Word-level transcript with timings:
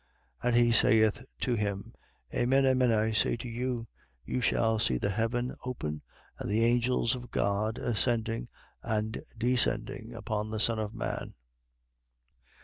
1:51. 0.43 0.47
And 0.49 0.55
he 0.55 0.71
saith 0.71 1.21
to 1.41 1.53
him: 1.53 1.93
Amen, 2.33 2.65
amen, 2.65 2.91
I 2.91 3.11
say 3.11 3.37
to 3.37 3.47
you, 3.47 3.85
you 4.25 4.41
shall 4.41 4.79
see 4.79 4.97
the 4.97 5.11
heaven 5.11 5.55
opened 5.63 6.01
and 6.39 6.49
the 6.49 6.63
angels 6.65 7.13
of 7.15 7.29
God 7.29 7.77
ascending 7.77 8.47
and 8.81 9.21
descending 9.37 10.15
upon 10.15 10.49
the 10.49 10.59
Son 10.59 10.79
of 10.79 10.95
man. 10.95 11.35